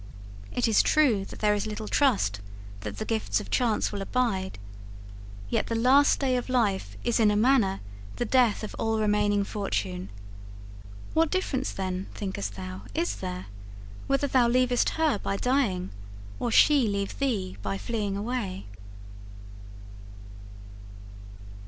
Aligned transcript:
It 0.51 0.67
is 0.67 0.81
true 0.81 1.25
that 1.25 1.41
there 1.41 1.53
is 1.53 1.67
little 1.67 1.87
trust 1.87 2.39
that 2.79 2.97
the 2.97 3.05
gifts 3.05 3.39
of 3.39 3.51
chance 3.51 3.91
will 3.91 4.01
abide; 4.01 4.57
yet 5.47 5.67
the 5.67 5.75
last 5.75 6.19
day 6.19 6.35
of 6.37 6.49
life 6.49 6.97
is 7.03 7.19
in 7.19 7.29
a 7.29 7.35
manner 7.35 7.81
the 8.15 8.25
death 8.25 8.63
of 8.63 8.75
all 8.79 8.97
remaining 8.99 9.43
Fortune. 9.43 10.09
What 11.13 11.29
difference, 11.29 11.71
then, 11.71 12.07
thinkest 12.15 12.55
thou, 12.55 12.81
is 12.95 13.17
there, 13.17 13.45
whether 14.07 14.25
thou 14.25 14.47
leavest 14.47 14.89
her 14.97 15.19
by 15.19 15.37
dying, 15.37 15.91
or 16.39 16.49
she 16.49 16.87
leave 16.87 17.19
thee 17.19 17.57
by 17.61 17.77
fleeing 17.77 18.17
away?' 18.17 18.65